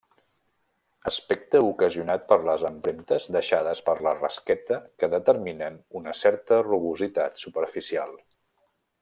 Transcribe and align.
Aspecte 1.09 1.59
ocasionat 1.65 2.25
per 2.31 2.37
les 2.47 2.65
empremtes 2.69 3.27
deixades 3.35 3.83
per 3.91 3.95
la 4.07 4.15
rasqueta 4.23 4.81
que 5.03 5.11
determinen 5.15 5.79
una 6.01 6.17
certa 6.23 6.59
rugositat 6.71 7.39
superficial. 7.45 8.19